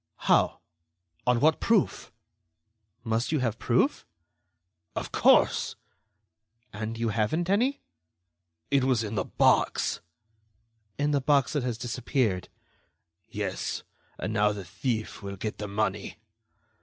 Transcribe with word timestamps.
"How? 0.25 0.61
On 1.27 1.39
what 1.39 1.59
proof?" 1.59 2.11
"Must 3.03 3.31
you 3.31 3.37
have 3.37 3.59
proof?" 3.59 4.03
"Of 4.95 5.11
course." 5.11 5.75
"And 6.73 6.97
you 6.97 7.09
haven't 7.09 7.51
any?" 7.51 7.83
"It 8.71 8.83
was 8.83 9.03
in 9.03 9.13
the 9.13 9.25
box." 9.25 10.01
"In 10.97 11.11
the 11.11 11.21
box 11.21 11.53
that 11.53 11.61
has 11.61 11.77
disappeared." 11.77 12.49
"Yes; 13.27 13.83
and 14.17 14.33
now 14.33 14.51
the 14.53 14.65
thief 14.65 15.21
will 15.21 15.35
get 15.35 15.59
the 15.59 15.67
money." 15.67 16.17